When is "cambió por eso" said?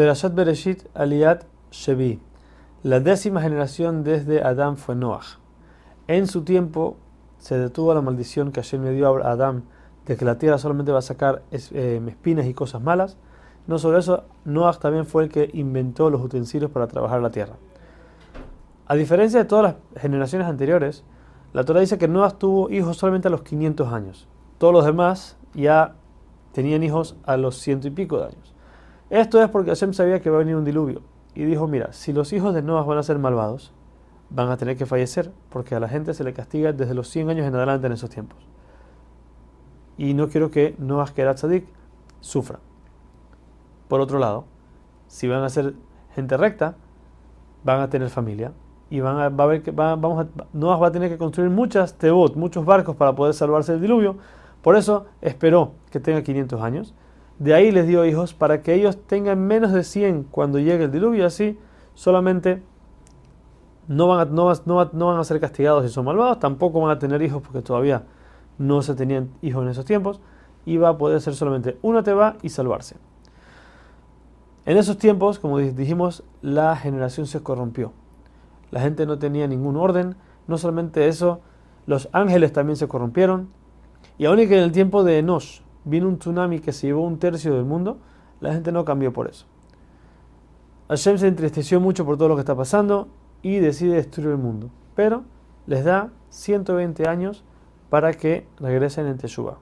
88.84-89.46